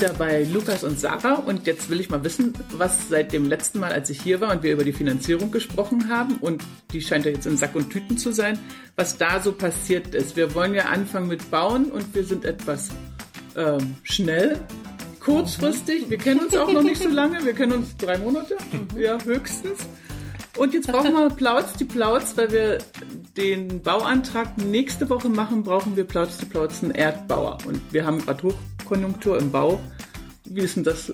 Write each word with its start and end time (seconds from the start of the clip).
wieder 0.00 0.14
bei 0.14 0.44
Lukas 0.44 0.84
und 0.84 1.00
Sarah 1.00 1.34
und 1.34 1.66
jetzt 1.66 1.90
will 1.90 1.98
ich 1.98 2.08
mal 2.08 2.22
wissen, 2.22 2.52
was 2.70 3.08
seit 3.08 3.32
dem 3.32 3.48
letzten 3.48 3.80
Mal, 3.80 3.90
als 3.90 4.08
ich 4.10 4.22
hier 4.22 4.40
war 4.40 4.52
und 4.52 4.62
wir 4.62 4.74
über 4.74 4.84
die 4.84 4.92
Finanzierung 4.92 5.50
gesprochen 5.50 6.08
haben 6.08 6.36
und 6.36 6.62
die 6.92 7.00
scheint 7.02 7.24
ja 7.24 7.32
jetzt 7.32 7.46
in 7.48 7.56
Sack 7.56 7.74
und 7.74 7.90
Tüten 7.90 8.16
zu 8.16 8.30
sein, 8.30 8.60
was 8.94 9.18
da 9.18 9.40
so 9.40 9.50
passiert 9.50 10.14
ist. 10.14 10.36
Wir 10.36 10.54
wollen 10.54 10.72
ja 10.72 10.84
anfangen 10.84 11.26
mit 11.26 11.50
Bauen 11.50 11.86
und 11.86 12.14
wir 12.14 12.22
sind 12.22 12.44
etwas 12.44 12.90
ähm, 13.56 13.96
schnell, 14.04 14.60
kurzfristig. 15.18 16.08
Wir 16.08 16.18
kennen 16.18 16.42
uns 16.44 16.56
auch 16.56 16.70
noch 16.70 16.84
nicht 16.84 17.02
so 17.02 17.08
lange, 17.08 17.44
wir 17.44 17.54
kennen 17.54 17.72
uns 17.72 17.96
drei 17.96 18.18
Monate, 18.18 18.56
ja 18.96 19.18
höchstens. 19.24 19.80
Und 20.56 20.74
jetzt 20.74 20.86
brauchen 20.86 21.12
wir 21.12 21.28
Plauz 21.30 21.72
die 21.72 21.84
Plauz, 21.84 22.34
weil 22.36 22.52
wir 22.52 22.78
den 23.36 23.82
Bauantrag 23.82 24.58
nächste 24.58 25.10
Woche 25.10 25.28
machen, 25.28 25.64
brauchen 25.64 25.96
wir 25.96 26.04
Plauz 26.04 26.38
die 26.38 26.46
Plauz 26.46 26.84
einen 26.84 26.92
Erdbauer. 26.92 27.58
Und 27.66 27.80
wir 27.92 28.06
haben 28.06 28.24
gerade 28.24 28.54
Hochkonjunktur 28.88 29.38
im 29.38 29.50
Bau. 29.50 29.78
Wie 30.44 30.62
ist 30.62 30.76
denn 30.76 30.84
das? 30.84 31.12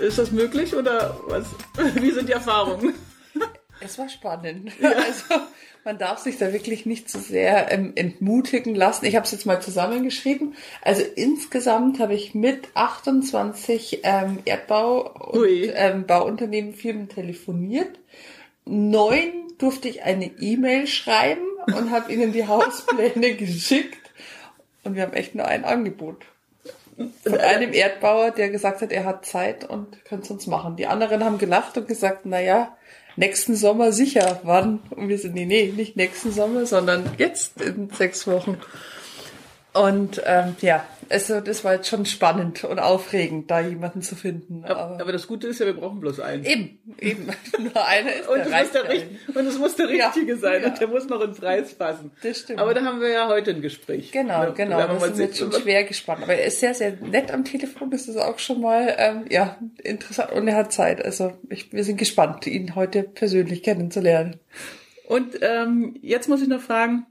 Ist 0.00 0.18
das 0.18 0.30
möglich 0.30 0.74
oder 0.74 1.20
was? 1.26 1.46
Wie 1.94 2.10
sind 2.10 2.28
die 2.28 2.32
Erfahrungen? 2.32 2.94
Es 3.80 3.96
war 3.96 4.08
spannend. 4.08 4.72
Ja. 4.80 4.90
Also 4.96 5.44
man 5.84 5.98
darf 5.98 6.18
sich 6.18 6.36
da 6.36 6.52
wirklich 6.52 6.84
nicht 6.84 7.08
zu 7.08 7.18
so 7.18 7.24
sehr 7.24 7.70
ähm, 7.70 7.92
entmutigen 7.94 8.74
lassen. 8.74 9.04
Ich 9.04 9.14
habe 9.14 9.24
es 9.24 9.30
jetzt 9.30 9.46
mal 9.46 9.62
zusammengeschrieben. 9.62 10.56
Also 10.82 11.02
insgesamt 11.14 12.00
habe 12.00 12.14
ich 12.14 12.34
mit 12.34 12.68
28 12.74 14.00
ähm, 14.02 14.40
Erdbau- 14.44 15.30
und 15.30 15.46
ähm, 15.74 16.06
Bauunternehmen 16.06 16.74
Firmen 16.74 17.08
telefoniert 17.08 18.00
neun 18.64 19.52
durfte 19.58 19.88
ich 19.88 20.02
eine 20.02 20.26
E-Mail 20.26 20.86
schreiben 20.88 21.46
und 21.66 21.90
habe 21.90 22.12
ihnen 22.12 22.32
die 22.32 22.46
Hauspläne 22.46 23.34
geschickt. 23.36 24.10
Und 24.84 24.94
wir 24.94 25.02
haben 25.02 25.12
echt 25.12 25.34
nur 25.34 25.46
ein 25.46 25.64
Angebot. 25.64 26.24
Von 27.22 27.38
einem 27.38 27.72
Erdbauer, 27.72 28.32
der 28.32 28.48
gesagt 28.48 28.82
hat, 28.82 28.90
er 28.90 29.04
hat 29.04 29.24
Zeit 29.24 29.68
und 29.68 30.04
könnte 30.04 30.24
es 30.24 30.30
uns 30.30 30.46
machen. 30.46 30.76
Die 30.76 30.86
anderen 30.86 31.24
haben 31.24 31.38
gelacht 31.38 31.76
und 31.78 31.86
gesagt, 31.86 32.22
na 32.24 32.40
ja, 32.40 32.76
nächsten 33.16 33.54
Sommer 33.54 33.92
sicher. 33.92 34.40
Wann? 34.42 34.80
Und 34.90 35.08
wir 35.08 35.18
sind, 35.18 35.34
nee, 35.34 35.46
nee, 35.46 35.72
nicht 35.74 35.96
nächsten 35.96 36.32
Sommer, 36.32 36.66
sondern 36.66 37.10
jetzt 37.18 37.60
in 37.60 37.90
sechs 37.90 38.26
Wochen. 38.26 38.58
Und 39.78 40.20
ähm, 40.26 40.56
ja, 40.60 40.84
also 41.08 41.40
das 41.40 41.64
war 41.64 41.74
jetzt 41.74 41.88
schon 41.88 42.04
spannend 42.04 42.64
und 42.64 42.78
aufregend, 42.78 43.50
da 43.50 43.60
jemanden 43.60 44.02
zu 44.02 44.16
finden. 44.16 44.64
Aber, 44.64 44.98
aber 45.00 45.12
das 45.12 45.26
Gute 45.26 45.46
ist 45.46 45.60
ja, 45.60 45.66
wir 45.66 45.74
brauchen 45.74 46.00
bloß 46.00 46.20
einen. 46.20 46.44
Eben, 46.44 46.78
eben. 46.98 47.28
Nur 47.58 47.86
einer 47.86 48.12
ist 48.12 48.28
und, 48.28 48.38
der, 48.38 48.46
es 48.46 48.72
muss 48.72 48.72
der 48.72 49.36
und 49.40 49.46
es 49.46 49.58
muss 49.58 49.76
der 49.76 49.88
Richtige 49.88 50.32
ja. 50.32 50.38
sein 50.38 50.62
ja. 50.62 50.68
und 50.68 50.80
der 50.80 50.88
muss 50.88 51.08
noch 51.08 51.20
in 51.20 51.32
Preis 51.32 51.74
passen. 51.74 52.10
Das 52.22 52.40
stimmt. 52.40 52.60
Aber 52.60 52.74
da 52.74 52.82
haben 52.82 53.00
wir 53.00 53.08
ja 53.08 53.28
heute 53.28 53.52
ein 53.52 53.62
Gespräch. 53.62 54.10
Genau, 54.12 54.46
da, 54.46 54.50
genau. 54.50 54.78
Da 54.78 54.98
sind 55.00 55.18
wir 55.18 55.24
jetzt 55.26 55.38
schon 55.38 55.52
schwer 55.52 55.84
gespannt. 55.84 56.22
Aber 56.22 56.34
er 56.34 56.46
ist 56.46 56.60
sehr, 56.60 56.74
sehr 56.74 56.92
nett 56.92 57.30
am 57.30 57.44
Telefon. 57.44 57.90
Das 57.90 58.08
ist 58.08 58.16
auch 58.16 58.38
schon 58.38 58.60
mal 58.60 58.94
ähm, 58.98 59.24
ja 59.30 59.58
interessant 59.82 60.32
und 60.32 60.48
er 60.48 60.56
hat 60.56 60.72
Zeit. 60.72 61.04
Also 61.04 61.32
ich, 61.48 61.72
wir 61.72 61.84
sind 61.84 61.98
gespannt, 61.98 62.46
ihn 62.46 62.74
heute 62.74 63.02
persönlich 63.04 63.62
kennenzulernen. 63.62 64.40
Und 65.06 65.38
ähm, 65.40 65.96
jetzt 66.02 66.28
muss 66.28 66.42
ich 66.42 66.48
noch 66.48 66.60
fragen, 66.60 67.06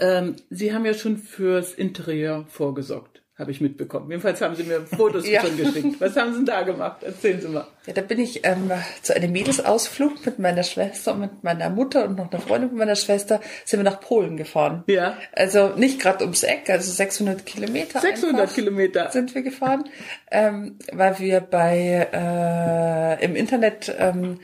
ähm, 0.00 0.36
Sie 0.50 0.72
haben 0.72 0.84
ja 0.84 0.94
schon 0.94 1.16
fürs 1.16 1.74
Interieur 1.74 2.44
vorgesorgt, 2.48 3.22
habe 3.36 3.50
ich 3.50 3.60
mitbekommen. 3.60 4.10
Jedenfalls 4.10 4.40
haben 4.40 4.54
Sie 4.54 4.64
mir 4.64 4.82
Fotos 4.82 5.26
ja. 5.28 5.40
schon 5.40 5.56
geschickt. 5.56 6.00
Was 6.00 6.16
haben 6.16 6.32
Sie 6.32 6.38
denn 6.38 6.46
da 6.46 6.62
gemacht? 6.62 7.02
Erzählen 7.02 7.40
Sie 7.40 7.48
mal. 7.48 7.66
Ja, 7.86 7.92
da 7.92 8.00
bin 8.00 8.20
ich 8.20 8.44
ähm, 8.44 8.70
zu 9.02 9.14
einem 9.14 9.32
Mädelsausflug 9.32 10.24
mit 10.24 10.38
meiner 10.38 10.62
Schwester 10.62 11.14
und 11.14 11.20
mit 11.20 11.44
meiner 11.44 11.68
Mutter 11.68 12.04
und 12.04 12.16
noch 12.16 12.30
einer 12.30 12.40
Freundin 12.40 12.68
von 12.70 12.78
meiner 12.78 12.94
Schwester 12.94 13.40
sind 13.64 13.80
wir 13.80 13.84
nach 13.84 14.00
Polen 14.00 14.36
gefahren. 14.36 14.84
Ja. 14.86 15.16
Also 15.32 15.70
nicht 15.76 16.00
gerade 16.00 16.22
ums 16.22 16.42
Eck, 16.44 16.70
also 16.70 16.90
600 16.90 17.44
Kilometer. 17.44 18.00
600 18.00 18.54
Kilometer 18.54 19.10
sind 19.10 19.34
wir 19.34 19.42
gefahren, 19.42 19.84
ähm, 20.30 20.78
weil 20.92 21.18
wir 21.18 21.40
bei 21.40 22.08
äh, 22.12 23.24
im 23.24 23.34
Internet 23.34 23.94
ähm, 23.98 24.38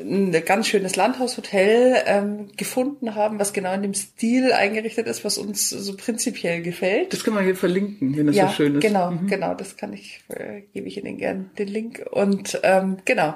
ein 0.00 0.32
ganz 0.44 0.66
schönes 0.66 0.96
Landhaushotel 0.96 1.96
ähm, 2.06 2.48
gefunden 2.56 3.14
haben, 3.14 3.38
was 3.38 3.52
genau 3.52 3.72
in 3.74 3.82
dem 3.82 3.94
Stil 3.94 4.52
eingerichtet 4.52 5.06
ist, 5.06 5.24
was 5.24 5.38
uns 5.38 5.70
so 5.70 5.96
prinzipiell 5.96 6.62
gefällt. 6.62 7.12
Das 7.12 7.24
kann 7.24 7.34
man 7.34 7.44
hier 7.44 7.56
verlinken, 7.56 8.16
wenn 8.16 8.26
das 8.26 8.36
ja, 8.36 8.48
so 8.48 8.54
schön 8.54 8.76
ist. 8.76 8.82
Genau, 8.82 9.10
mhm. 9.10 9.26
genau, 9.26 9.54
das 9.54 9.76
kann 9.76 9.92
ich, 9.92 10.20
äh, 10.28 10.62
gebe 10.72 10.88
ich 10.88 10.96
Ihnen 10.96 11.16
gern 11.16 11.50
den 11.58 11.68
Link. 11.68 12.04
Und 12.10 12.60
ähm, 12.62 12.98
genau. 13.04 13.34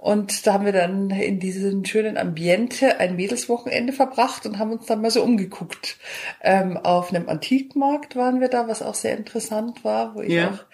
Und 0.00 0.46
da 0.46 0.54
haben 0.54 0.64
wir 0.64 0.72
dann 0.72 1.10
in 1.10 1.40
diesem 1.40 1.84
schönen 1.84 2.16
Ambiente 2.16 3.00
ein 3.00 3.16
Mädelswochenende 3.16 3.92
verbracht 3.92 4.46
und 4.46 4.58
haben 4.58 4.72
uns 4.72 4.86
dann 4.86 5.02
mal 5.02 5.10
so 5.10 5.22
umgeguckt. 5.22 5.98
Ähm, 6.42 6.78
auf 6.78 7.12
einem 7.12 7.28
Antikmarkt 7.28 8.16
waren 8.16 8.40
wir 8.40 8.48
da, 8.48 8.66
was 8.66 8.80
auch 8.80 8.94
sehr 8.94 9.18
interessant 9.18 9.84
war, 9.84 10.14
wo 10.14 10.22
ich 10.22 10.32
ja. 10.32 10.52
auch 10.52 10.64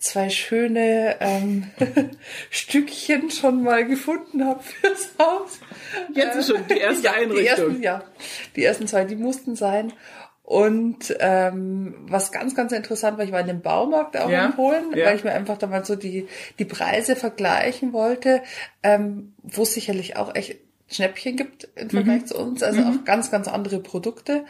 zwei 0.00 0.30
schöne 0.30 1.16
ähm, 1.20 1.70
Stückchen 2.50 3.30
schon 3.30 3.62
mal 3.62 3.86
gefunden 3.86 4.44
habe 4.44 4.62
fürs 4.62 5.10
Haus. 5.18 5.60
Jetzt 6.14 6.36
ist 6.36 6.48
schon 6.48 6.66
die 6.66 6.78
erste 6.78 7.04
ja, 7.04 7.12
Einrichtung. 7.12 7.36
Die 7.36 7.46
ersten, 7.46 7.82
ja, 7.82 8.02
die 8.56 8.64
ersten 8.64 8.86
zwei, 8.88 9.04
die 9.04 9.16
mussten 9.16 9.54
sein. 9.54 9.92
Und 10.42 11.14
ähm, 11.20 11.94
was 12.08 12.32
ganz, 12.32 12.56
ganz 12.56 12.72
interessant 12.72 13.18
war, 13.18 13.24
ich 13.24 13.30
war 13.30 13.40
in 13.40 13.46
dem 13.46 13.60
Baumarkt 13.60 14.16
auch 14.16 14.28
ja, 14.28 14.46
in 14.46 14.52
Polen, 14.54 14.96
ja. 14.96 15.06
weil 15.06 15.16
ich 15.16 15.22
mir 15.22 15.32
einfach 15.32 15.58
da 15.58 15.68
mal 15.68 15.84
so 15.84 15.94
die, 15.94 16.26
die 16.58 16.64
Preise 16.64 17.14
vergleichen 17.14 17.92
wollte, 17.92 18.42
ähm, 18.82 19.34
wo 19.44 19.62
es 19.62 19.74
sicherlich 19.74 20.16
auch 20.16 20.34
echt 20.34 20.56
Schnäppchen 20.88 21.36
gibt 21.36 21.68
im 21.76 21.90
Vergleich 21.90 22.22
mhm. 22.22 22.26
zu 22.26 22.38
uns, 22.38 22.62
also 22.64 22.80
mhm. 22.80 22.86
auch 22.88 23.04
ganz, 23.04 23.30
ganz 23.30 23.46
andere 23.46 23.78
Produkte 23.78 24.44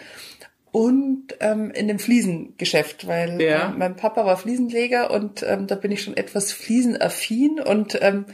und 0.72 1.34
ähm, 1.40 1.70
in 1.70 1.88
dem 1.88 1.98
Fliesengeschäft, 1.98 3.06
weil 3.06 3.40
ja. 3.40 3.70
äh, 3.70 3.76
mein 3.76 3.96
Papa 3.96 4.24
war 4.24 4.36
Fliesenleger 4.36 5.10
und 5.10 5.42
ähm, 5.42 5.66
da 5.66 5.74
bin 5.74 5.90
ich 5.90 6.02
schon 6.02 6.16
etwas 6.16 6.52
fliesenaffin 6.52 7.60
und 7.60 7.98
ähm, 8.00 8.26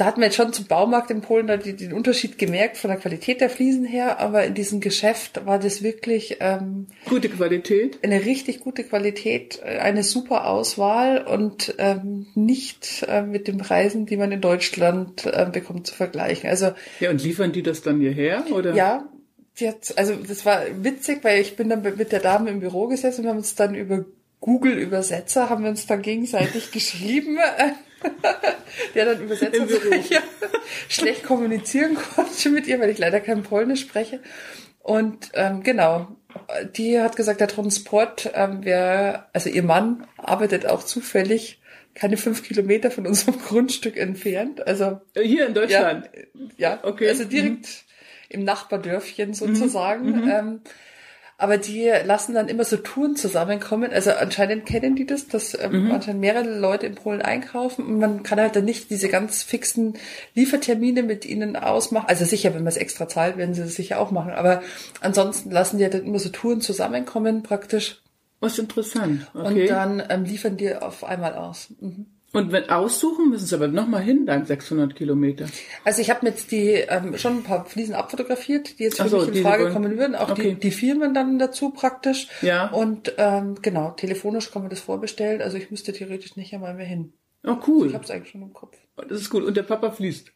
da 0.00 0.06
hat 0.06 0.16
man 0.16 0.24
jetzt 0.24 0.36
schon 0.36 0.52
zum 0.54 0.64
Baumarkt 0.64 1.10
in 1.10 1.20
Polen 1.20 1.46
den 1.46 1.92
Unterschied 1.92 2.38
gemerkt 2.38 2.78
von 2.78 2.88
der 2.88 2.98
Qualität 2.98 3.42
der 3.42 3.50
Fliesen 3.50 3.84
her, 3.84 4.18
aber 4.18 4.44
in 4.44 4.54
diesem 4.54 4.80
Geschäft 4.80 5.44
war 5.44 5.58
das 5.58 5.82
wirklich 5.82 6.38
ähm, 6.40 6.86
gute 7.04 7.28
Qualität, 7.28 7.98
eine 8.02 8.24
richtig 8.24 8.60
gute 8.60 8.82
Qualität, 8.82 9.60
äh, 9.62 9.78
eine 9.78 10.02
super 10.02 10.48
Auswahl 10.48 11.18
und 11.26 11.74
ähm, 11.76 12.28
nicht 12.34 13.04
äh, 13.08 13.20
mit 13.20 13.46
den 13.46 13.58
Preisen, 13.58 14.06
die 14.06 14.16
man 14.16 14.32
in 14.32 14.40
Deutschland 14.40 15.26
äh, 15.26 15.46
bekommt, 15.52 15.88
zu 15.88 15.94
vergleichen. 15.94 16.48
Also 16.48 16.72
ja 17.00 17.10
und 17.10 17.22
liefern 17.22 17.52
die 17.52 17.62
das 17.62 17.82
dann 17.82 18.00
hierher 18.00 18.44
oder? 18.52 18.74
Ja, 18.74 19.06
jetzt, 19.60 19.96
also 19.98 20.14
das 20.14 20.44
war 20.44 20.62
witzig, 20.82 21.22
weil 21.22 21.40
ich 21.40 21.56
bin 21.56 21.68
dann 21.68 21.82
mit 21.82 22.12
der 22.12 22.20
Dame 22.20 22.50
im 22.50 22.60
Büro 22.60 22.86
gesessen 22.86 23.20
und 23.20 23.24
wir 23.24 23.30
haben 23.30 23.38
uns 23.38 23.54
dann 23.54 23.74
über 23.74 24.04
Google 24.40 24.72
Übersetzer 24.78 25.50
haben 25.50 25.64
wir 25.64 25.70
uns 25.70 25.86
dann 25.86 26.02
gegenseitig 26.02 26.70
geschrieben. 26.72 27.38
der 28.94 29.04
dann 29.04 29.22
übersetzt 29.22 29.60
hat, 29.60 29.68
ich 29.92 30.18
schlecht 30.88 31.22
kommunizieren 31.22 31.96
konnte 31.96 32.48
mit 32.48 32.66
ihr, 32.66 32.80
weil 32.80 32.88
ich 32.88 32.98
leider 32.98 33.20
kein 33.20 33.42
Polnisch 33.42 33.82
spreche. 33.82 34.20
Und 34.78 35.30
ähm, 35.34 35.62
genau, 35.62 36.16
die 36.76 36.98
hat 36.98 37.16
gesagt, 37.16 37.42
der 37.42 37.48
Transport, 37.48 38.30
ähm, 38.34 38.60
wer, 38.62 39.28
also 39.34 39.50
ihr 39.50 39.62
Mann 39.62 40.06
arbeitet 40.16 40.64
auch 40.64 40.82
zufällig 40.82 41.60
keine 41.92 42.16
fünf 42.16 42.42
Kilometer 42.42 42.90
von 42.90 43.06
unserem 43.06 43.38
Grundstück 43.38 43.98
entfernt. 43.98 44.66
Also 44.66 45.00
hier 45.14 45.46
in 45.46 45.52
Deutschland. 45.52 46.08
Ja, 46.56 46.72
ja 46.72 46.84
okay. 46.84 47.08
Also 47.08 47.24
direkt 47.24 47.66
mhm 47.66 47.89
im 48.30 48.44
Nachbardörfchen 48.44 49.34
sozusagen. 49.34 50.06
Mhm, 50.06 50.20
mhm, 50.22 50.30
ähm, 50.30 50.60
aber 51.40 51.56
die 51.56 51.90
lassen 52.04 52.34
dann 52.34 52.48
immer 52.48 52.64
so 52.64 52.76
Touren 52.76 53.16
zusammenkommen. 53.16 53.90
Also 53.92 54.10
anscheinend 54.10 54.66
kennen 54.66 54.94
die 54.94 55.06
das, 55.06 55.26
dass 55.26 55.58
ähm, 55.58 55.86
mhm. 55.86 55.90
anscheinend 55.90 56.20
mehrere 56.20 56.58
Leute 56.58 56.86
in 56.86 56.96
Polen 56.96 57.22
einkaufen 57.22 57.86
und 57.86 57.98
man 57.98 58.22
kann 58.22 58.38
halt 58.38 58.56
dann 58.56 58.66
nicht 58.66 58.90
diese 58.90 59.08
ganz 59.08 59.42
fixen 59.42 59.94
Liefertermine 60.34 61.02
mit 61.02 61.24
ihnen 61.24 61.56
ausmachen. 61.56 62.08
Also 62.08 62.26
sicher, 62.26 62.50
wenn 62.54 62.62
man 62.62 62.68
es 62.68 62.76
extra 62.76 63.08
zahlt, 63.08 63.38
werden 63.38 63.54
sie 63.54 63.62
das 63.62 63.74
sicher 63.74 64.00
auch 64.00 64.10
machen. 64.10 64.32
Aber 64.32 64.62
ansonsten 65.00 65.50
lassen 65.50 65.78
die 65.78 65.84
halt 65.84 65.94
dann 65.94 66.04
immer 66.04 66.18
so 66.18 66.28
Touren 66.28 66.60
zusammenkommen 66.60 67.42
praktisch. 67.42 68.02
Was 68.40 68.58
interessant. 68.58 69.26
Okay. 69.32 69.46
Und 69.46 69.70
dann 69.70 70.02
ähm, 70.10 70.24
liefern 70.24 70.58
die 70.58 70.74
auf 70.74 71.04
einmal 71.04 71.34
aus. 71.34 71.68
Mhm. 71.80 72.06
Und 72.32 72.52
wenn 72.52 72.70
aussuchen, 72.70 73.30
müssen 73.30 73.46
Sie 73.46 73.54
aber 73.54 73.66
nochmal 73.66 74.02
hin, 74.02 74.24
dann 74.24 74.46
600 74.46 74.94
Kilometer. 74.94 75.46
Also 75.84 76.00
ich 76.00 76.10
habe 76.10 76.20
mir 76.24 76.30
jetzt 76.30 76.52
die 76.52 76.70
ähm, 76.70 77.18
schon 77.18 77.38
ein 77.38 77.42
paar 77.42 77.64
Fliesen 77.64 77.94
abfotografiert, 77.94 78.78
die 78.78 78.84
jetzt 78.84 79.00
für 79.00 79.08
so, 79.08 79.18
mich 79.18 79.36
in 79.36 79.42
Frage 79.42 79.70
kommen 79.72 79.98
würden. 79.98 80.14
Auch 80.14 80.30
okay. 80.30 80.54
die, 80.54 80.60
die 80.60 80.70
Firmen 80.70 81.12
dann 81.12 81.40
dazu 81.40 81.70
praktisch. 81.70 82.28
Ja. 82.40 82.68
Und 82.68 83.14
ähm, 83.18 83.56
genau, 83.62 83.90
telefonisch 83.90 84.52
kann 84.52 84.62
man 84.62 84.70
das 84.70 84.80
vorbestellen. 84.80 85.42
Also 85.42 85.56
ich 85.56 85.72
müsste 85.72 85.92
theoretisch 85.92 86.36
nicht 86.36 86.54
einmal 86.54 86.74
mehr 86.74 86.86
hin. 86.86 87.12
Oh 87.44 87.56
cool. 87.66 87.88
Ich 87.88 87.94
habe 87.94 88.04
es 88.04 88.10
eigentlich 88.10 88.30
schon 88.30 88.42
im 88.42 88.52
Kopf. 88.52 88.76
Das 88.96 89.20
ist 89.20 89.30
gut. 89.30 89.42
Und 89.42 89.56
der 89.56 89.64
Papa 89.64 89.90
fließt. 89.90 90.32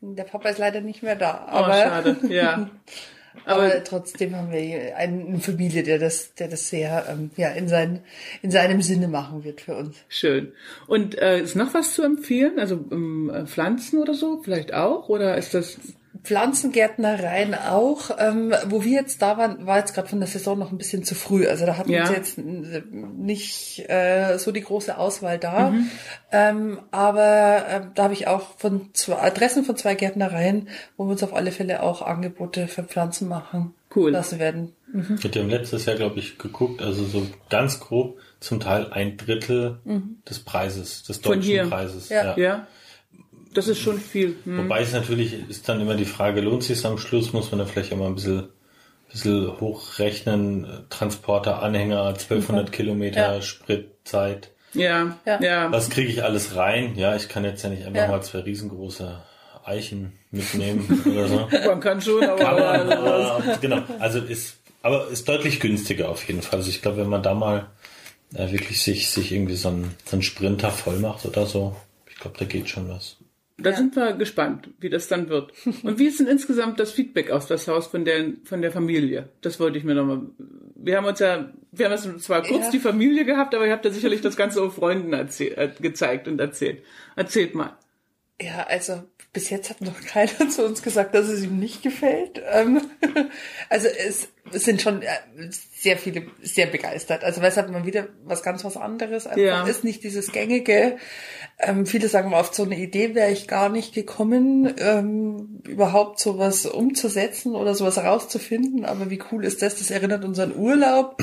Der 0.00 0.24
Papa 0.24 0.48
ist 0.48 0.58
leider 0.58 0.80
nicht 0.80 1.02
mehr 1.02 1.16
da. 1.16 1.46
Oh, 1.48 1.56
aber 1.56 1.68
oh, 1.68 1.72
schade. 1.72 2.16
Ja. 2.28 2.70
Aber, 3.44 3.62
aber, 3.64 3.84
trotzdem 3.84 4.36
haben 4.36 4.52
wir 4.52 4.96
eine 4.96 5.38
Familie, 5.38 5.82
der 5.82 5.98
das, 5.98 6.34
der 6.34 6.48
das 6.48 6.68
sehr 6.68 7.06
ähm, 7.08 7.30
ja 7.36 7.50
in, 7.50 7.68
sein, 7.68 8.00
in 8.42 8.50
seinem 8.50 8.82
Sinne 8.82 9.08
machen 9.08 9.44
wird 9.44 9.62
für 9.62 9.76
uns. 9.76 9.96
Schön. 10.08 10.52
Und 10.86 11.18
äh, 11.18 11.40
ist 11.40 11.56
noch 11.56 11.74
was 11.74 11.94
zu 11.94 12.02
empfehlen? 12.02 12.58
Also 12.58 12.84
ähm, 12.90 13.46
Pflanzen 13.46 14.00
oder 14.00 14.14
so 14.14 14.42
vielleicht 14.42 14.74
auch? 14.74 15.08
Oder 15.08 15.36
ist 15.36 15.54
das 15.54 15.78
Pflanzengärtnereien 16.24 17.54
auch. 17.54 18.10
Ähm, 18.18 18.54
wo 18.66 18.84
wir 18.84 18.92
jetzt 18.92 19.22
da 19.22 19.38
waren, 19.38 19.66
war 19.66 19.78
jetzt 19.78 19.94
gerade 19.94 20.08
von 20.08 20.20
der 20.20 20.28
Saison 20.28 20.58
noch 20.58 20.70
ein 20.70 20.78
bisschen 20.78 21.04
zu 21.04 21.14
früh. 21.14 21.46
Also 21.46 21.66
da 21.66 21.76
hatten 21.76 21.90
Ja. 21.90 22.08
wir 22.08 22.16
jetzt 22.16 22.38
nicht 22.38 23.88
äh, 23.88 24.38
so 24.38 24.52
die 24.52 24.60
große 24.62 24.96
Auswahl 24.96 25.38
da. 25.38 25.72
Ähm, 26.30 26.78
aber 26.90 27.64
ähm, 27.68 27.90
da 27.94 28.04
habe 28.04 28.14
ich 28.14 28.26
auch 28.28 28.58
von 28.58 28.90
zwei 28.94 29.16
Adressen 29.16 29.64
von 29.64 29.76
zwei 29.76 29.94
Gärtnereien, 29.94 30.68
wo 30.96 31.04
wir 31.06 31.12
uns 31.12 31.22
auf 31.22 31.34
alle 31.34 31.52
Fälle 31.52 31.82
auch 31.82 32.02
Angebote 32.02 32.68
für 32.68 32.82
Pflanzen 32.84 33.28
machen 33.28 33.74
Cool. 33.94 34.10
lassen 34.10 34.38
werden. 34.38 34.72
Mit 34.92 35.34
dem 35.34 35.48
letztes 35.48 35.86
Jahr, 35.86 35.96
glaube 35.96 36.18
ich, 36.18 36.36
geguckt, 36.38 36.82
also 36.82 37.04
so 37.04 37.26
ganz 37.48 37.80
grob 37.80 38.18
zum 38.40 38.60
Teil 38.60 38.92
ein 38.92 39.16
Drittel 39.16 39.78
des 40.28 40.40
Preises, 40.40 41.02
des 41.04 41.16
Von 41.18 41.32
deutschen 41.36 41.42
hier. 41.50 41.66
Preises. 41.66 42.08
Ja. 42.10 42.36
Ja. 42.36 42.66
Das 43.54 43.68
ist 43.68 43.78
schon 43.80 43.98
viel. 43.98 44.36
Hm. 44.44 44.58
Wobei 44.64 44.80
es 44.82 44.92
natürlich 44.92 45.34
ist 45.48 45.68
dann 45.68 45.80
immer 45.80 45.94
die 45.94 46.04
Frage, 46.04 46.40
lohnt 46.40 46.62
sich 46.62 46.84
am 46.86 46.98
Schluss, 46.98 47.32
muss 47.32 47.50
man 47.50 47.58
dann 47.58 47.68
vielleicht 47.68 47.92
immer 47.92 48.06
ein 48.06 48.14
bisschen, 48.14 48.48
bisschen 49.10 49.60
hochrechnen, 49.60 50.66
Transporter, 50.90 51.62
Anhänger, 51.62 52.06
1200 52.06 52.72
Kilometer, 52.72 53.34
Ja. 53.36 53.42
Spritzeit. 53.42 54.50
Ja, 54.74 55.18
ja. 55.26 55.40
Ja. 55.42 55.72
Was 55.72 55.90
kriege 55.90 56.08
ich 56.08 56.24
alles 56.24 56.56
rein? 56.56 56.94
Ja, 56.96 57.14
ich 57.14 57.28
kann 57.28 57.44
jetzt 57.44 57.62
ja 57.62 57.68
nicht 57.68 57.84
einfach 57.84 58.00
Ja. 58.00 58.08
mal 58.08 58.22
zwei 58.22 58.38
riesengroße 58.40 59.20
Eichen 59.64 60.12
mitnehmen 60.30 61.02
oder 61.12 61.28
so. 61.28 61.48
Man 61.66 61.80
kann 61.80 62.00
schon, 62.00 62.24
aber, 62.24 62.48
Aber, 62.48 62.68
aber 62.74 63.32
aber 63.36 63.56
genau, 63.60 63.82
also 63.98 64.18
ist, 64.20 64.56
aber 64.82 65.08
ist 65.08 65.28
deutlich 65.28 65.60
günstiger 65.60 66.08
auf 66.08 66.26
jeden 66.26 66.40
Fall. 66.42 66.58
Also 66.60 66.70
ich 66.70 66.80
glaube, 66.82 66.96
wenn 66.98 67.08
man 67.08 67.22
da 67.22 67.34
mal 67.34 67.66
äh, 68.34 68.50
wirklich 68.50 68.82
sich, 68.82 69.10
sich 69.10 69.30
irgendwie 69.30 69.54
so 69.56 69.68
einen, 69.68 69.94
so 70.06 70.16
einen 70.16 70.22
Sprinter 70.22 70.70
voll 70.70 70.98
macht 70.98 71.26
oder 71.26 71.44
so, 71.46 71.76
ich 72.10 72.16
glaube, 72.16 72.38
da 72.38 72.44
geht 72.46 72.68
schon 72.70 72.88
was. 72.88 73.16
Da 73.58 73.72
sind 73.72 73.94
wir 73.96 74.12
gespannt, 74.14 74.70
wie 74.80 74.88
das 74.90 75.08
dann 75.08 75.28
wird. 75.28 75.52
Und 75.82 75.98
wie 75.98 76.06
ist 76.06 76.20
denn 76.20 76.26
insgesamt 76.26 76.80
das 76.80 76.92
Feedback 76.92 77.30
aus 77.30 77.46
das 77.46 77.68
Haus 77.68 77.86
von 77.86 78.04
der, 78.04 78.32
von 78.44 78.62
der 78.62 78.72
Familie? 78.72 79.28
Das 79.40 79.60
wollte 79.60 79.78
ich 79.78 79.84
mir 79.84 79.94
nochmal. 79.94 80.22
Wir 80.74 80.96
haben 80.96 81.04
uns 81.06 81.20
ja, 81.20 81.50
wir 81.70 81.86
haben 81.86 81.92
jetzt 81.92 82.20
zwar 82.24 82.42
kurz 82.42 82.64
Ja. 82.66 82.70
die 82.70 82.78
Familie 82.80 83.24
gehabt, 83.24 83.54
aber 83.54 83.66
ihr 83.66 83.72
habt 83.72 83.84
ja 83.84 83.90
sicherlich 83.90 84.20
das 84.20 84.36
Ganze 84.36 84.62
auf 84.62 84.74
Freunden 84.74 85.12
erzähl, 85.12 85.52
äh, 85.56 85.70
gezeigt 85.80 86.26
und 86.28 86.40
erzählt. 86.40 86.82
Erzählt 87.14 87.54
mal. 87.54 87.76
Ja, 88.42 88.64
also 88.64 89.02
bis 89.32 89.50
jetzt 89.50 89.70
hat 89.70 89.80
noch 89.80 90.00
keiner 90.06 90.48
zu 90.50 90.64
uns 90.64 90.82
gesagt, 90.82 91.14
dass 91.14 91.28
es 91.28 91.44
ihm 91.44 91.58
nicht 91.58 91.82
gefällt. 91.82 92.42
Ähm, 92.50 92.80
also 93.68 93.88
es, 93.88 94.28
sind 94.50 94.82
schon 94.82 95.02
äh, 95.02 95.08
sehr 95.50 95.96
viele 95.96 96.26
sehr 96.42 96.66
begeistert. 96.66 97.24
Also 97.24 97.40
weil 97.40 97.48
es 97.48 97.56
halt 97.56 97.70
mal 97.70 97.86
wieder 97.86 98.08
was 98.24 98.42
ganz 98.42 98.64
was 98.64 98.76
anderes 98.76 99.26
einfach 99.26 99.40
Ja. 99.40 99.66
ist, 99.66 99.84
nicht 99.84 100.02
dieses 100.02 100.32
gängige. 100.32 100.96
Ähm, 101.58 101.86
viele 101.86 102.08
sagen 102.08 102.30
mal, 102.30 102.40
auf 102.40 102.52
so 102.52 102.64
eine 102.64 102.76
Idee 102.76 103.14
wäre 103.14 103.30
ich 103.30 103.46
gar 103.46 103.68
nicht 103.68 103.94
gekommen, 103.94 104.74
ähm, 104.78 105.62
überhaupt 105.66 106.18
sowas 106.18 106.66
umzusetzen 106.66 107.54
oder 107.54 107.74
sowas 107.74 107.96
herauszufinden. 107.96 108.84
Aber 108.84 109.10
wie 109.10 109.22
cool 109.30 109.44
ist 109.44 109.62
das? 109.62 109.76
Das 109.76 109.90
erinnert 109.90 110.24
uns 110.24 110.38
an 110.38 110.54
Urlaub. 110.56 111.22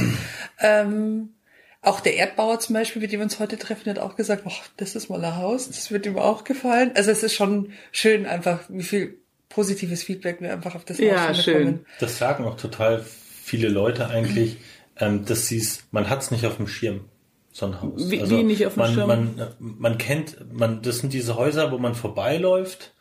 Ähm, 0.59 1.35
auch 1.81 2.01
der 2.01 2.15
Erdbauer 2.15 2.59
zum 2.59 2.73
Beispiel, 2.73 3.01
mit 3.01 3.11
dem 3.11 3.19
wir 3.19 3.23
uns 3.23 3.39
heute 3.39 3.57
treffen, 3.57 3.89
hat 3.89 3.99
auch 3.99 4.15
gesagt, 4.15 4.43
boah, 4.43 4.51
das 4.77 4.95
ist 4.95 5.09
mal 5.09 5.23
ein 5.23 5.37
Haus, 5.37 5.67
das 5.67 5.91
wird 5.91 6.05
ihm 6.05 6.17
auch 6.17 6.43
gefallen. 6.43 6.91
Also 6.95 7.11
es 7.11 7.23
ist 7.23 7.33
schon 7.35 7.71
schön 7.91 8.25
einfach, 8.25 8.61
wie 8.69 8.83
viel 8.83 9.17
positives 9.47 10.03
Feedback 10.03 10.41
wir 10.41 10.51
einfach 10.53 10.75
auf 10.75 10.85
das 10.85 10.97
Ja, 10.99 11.29
Haus 11.29 11.43
schön. 11.43 11.53
bekommen. 11.57 11.85
Das 11.99 12.17
sagen 12.17 12.45
auch 12.45 12.57
total 12.57 13.03
viele 13.03 13.69
Leute 13.69 14.07
eigentlich, 14.09 14.57
ähm, 14.97 15.25
dass 15.25 15.47
sie 15.47 15.57
es, 15.57 15.83
man 15.91 16.09
hat 16.09 16.21
es 16.21 16.31
nicht 16.31 16.45
auf 16.45 16.57
dem 16.57 16.67
Schirm, 16.67 17.05
so 17.51 17.65
ein 17.65 17.81
Haus. 17.81 17.93
Also 17.95 18.11
Wie- 18.11 18.29
wie 18.29 18.43
nicht 18.43 18.65
auf 18.67 18.73
dem 18.73 18.79
man, 18.79 18.93
Schirm? 18.93 19.07
Man, 19.07 19.47
man 19.59 19.97
kennt, 19.97 20.53
man, 20.53 20.81
das 20.81 20.97
sind 20.99 21.13
diese 21.13 21.35
Häuser, 21.35 21.71
wo 21.71 21.77
man 21.77 21.95
vorbeiläuft 21.95 22.93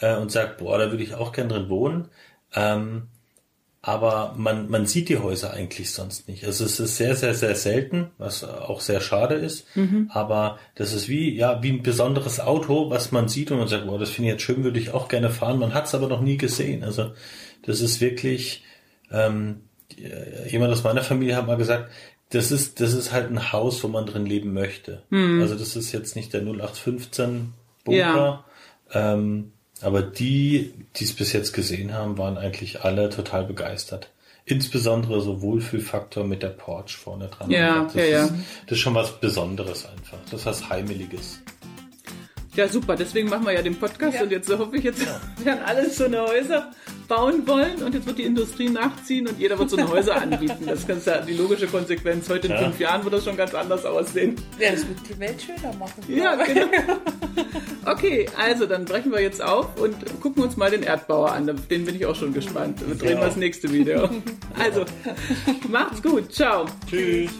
äh, 0.00 0.16
und 0.16 0.32
sagt, 0.32 0.58
boah, 0.58 0.78
da 0.78 0.90
würde 0.90 1.04
ich 1.04 1.14
auch 1.14 1.32
gern 1.32 1.48
drin 1.50 1.68
wohnen. 1.68 2.08
Ähm, 2.54 3.08
aber 3.86 4.32
man, 4.38 4.70
man 4.70 4.86
sieht 4.86 5.10
die 5.10 5.18
Häuser 5.18 5.52
eigentlich 5.52 5.92
sonst 5.92 6.26
nicht. 6.26 6.46
Also 6.46 6.64
es 6.64 6.80
ist 6.80 6.96
sehr, 6.96 7.14
sehr, 7.16 7.34
sehr 7.34 7.54
selten, 7.54 8.12
was 8.16 8.42
auch 8.42 8.80
sehr 8.80 9.02
schade 9.02 9.34
ist. 9.34 9.66
Aber 10.08 10.58
das 10.74 10.94
ist 10.94 11.10
wie, 11.10 11.36
ja, 11.36 11.62
wie 11.62 11.70
ein 11.70 11.82
besonderes 11.82 12.40
Auto, 12.40 12.88
was 12.88 13.12
man 13.12 13.28
sieht 13.28 13.50
und 13.50 13.58
man 13.58 13.68
sagt, 13.68 13.86
boah, 13.86 13.98
das 13.98 14.08
finde 14.08 14.30
ich 14.30 14.34
jetzt 14.36 14.42
schön, 14.42 14.64
würde 14.64 14.80
ich 14.80 14.94
auch 14.94 15.08
gerne 15.08 15.28
fahren. 15.28 15.58
Man 15.58 15.74
hat 15.74 15.84
es 15.84 15.94
aber 15.94 16.08
noch 16.08 16.22
nie 16.22 16.38
gesehen. 16.38 16.82
Also 16.82 17.12
das 17.66 17.82
ist 17.82 18.00
wirklich, 18.00 18.64
ähm, 19.10 19.64
äh, 19.98 20.48
jemand 20.48 20.72
aus 20.72 20.82
meiner 20.82 21.02
Familie 21.02 21.36
hat 21.36 21.46
mal 21.46 21.58
gesagt, 21.58 21.90
das 22.30 22.52
ist, 22.52 22.80
das 22.80 22.94
ist 22.94 23.12
halt 23.12 23.30
ein 23.30 23.52
Haus, 23.52 23.84
wo 23.84 23.88
man 23.88 24.06
drin 24.06 24.24
leben 24.24 24.54
möchte. 24.54 25.02
Also 25.42 25.56
das 25.56 25.76
ist 25.76 25.92
jetzt 25.92 26.16
nicht 26.16 26.32
der 26.32 26.40
0815 26.40 27.52
Bunker. 27.84 27.98
Ja. 27.98 28.44
Ähm, 28.94 29.52
aber 29.84 30.02
die, 30.02 30.72
die 30.96 31.04
es 31.04 31.12
bis 31.12 31.32
jetzt 31.32 31.52
gesehen 31.52 31.92
haben, 31.92 32.18
waren 32.18 32.38
eigentlich 32.38 32.82
alle 32.82 33.10
total 33.10 33.44
begeistert. 33.44 34.10
Insbesondere 34.46 35.20
so 35.20 35.40
Wohlfühlfaktor 35.40 36.24
mit 36.24 36.42
der 36.42 36.48
Porch 36.50 36.96
vorne 36.96 37.28
dran. 37.28 37.50
Ja, 37.50 37.84
das 37.84 37.94
ja, 37.94 38.02
ist, 38.02 38.10
ja. 38.10 38.28
Das 38.66 38.72
ist 38.72 38.78
schon 38.80 38.94
was 38.94 39.18
Besonderes 39.20 39.86
einfach. 39.86 40.18
Das 40.30 40.40
ist 40.40 40.46
was 40.46 40.68
Heimeliges. 40.68 41.40
Ja, 42.54 42.68
super. 42.68 42.94
Deswegen 42.94 43.28
machen 43.28 43.46
wir 43.46 43.52
ja 43.52 43.62
den 43.62 43.76
Podcast 43.78 44.16
Ja. 44.16 44.22
und 44.22 44.30
jetzt 44.30 44.50
hoffe 44.56 44.76
ich, 44.76 44.84
jetzt 44.84 45.00
werden 45.44 45.60
alle 45.64 45.88
so 45.90 46.04
eine 46.04 46.22
Häuser 46.22 46.70
bauen 47.08 47.46
wollen 47.46 47.82
und 47.82 47.94
jetzt 47.94 48.06
wird 48.06 48.18
die 48.18 48.24
Industrie 48.24 48.68
nachziehen 48.68 49.26
und 49.28 49.38
jeder 49.38 49.58
wird 49.58 49.70
so 49.70 49.76
eine 49.76 49.88
Häuser 49.88 50.16
anbieten. 50.20 50.64
Das 50.66 50.84
ist 50.84 51.06
ja 51.06 51.20
die 51.20 51.34
logische 51.34 51.66
Konsequenz. 51.66 52.28
Heute 52.28 52.46
in 52.48 52.52
Ja. 52.54 52.58
fünf 52.60 52.80
Jahren 52.80 53.02
wird 53.04 53.14
das 53.14 53.24
schon 53.24 53.36
ganz 53.36 53.54
anders 53.54 53.84
aussehen. 53.84 54.36
Ja, 54.58 54.70
das 54.72 54.86
wird 54.88 54.98
die 55.08 55.18
Welt 55.20 55.42
schöner 55.42 55.74
machen. 55.74 56.02
Ja, 56.08 56.34
genau. 56.36 56.66
Okay, 57.86 58.26
also 58.38 58.64
dann 58.66 58.84
brechen 58.86 59.12
wir 59.12 59.20
jetzt 59.20 59.42
auf 59.42 59.78
und 59.80 59.94
gucken 60.20 60.42
uns 60.42 60.56
mal 60.56 60.70
den 60.70 60.82
Erdbauer 60.82 61.32
an. 61.32 61.46
Den 61.70 61.84
bin 61.84 61.94
ich 61.94 62.06
auch 62.06 62.14
schon 62.16 62.32
gespannt. 62.32 62.78
Wir 62.86 62.94
drehen 62.94 63.12
Ja. 63.16 63.20
wir 63.20 63.26
das 63.26 63.36
nächste 63.36 63.70
Video. 63.72 64.08
Also, 64.58 64.84
macht's 65.68 66.02
gut. 66.02 66.32
Ciao. 66.32 66.64
Tschüss. 66.88 67.30